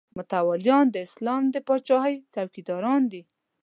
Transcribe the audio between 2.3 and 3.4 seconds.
څوکیداران دي.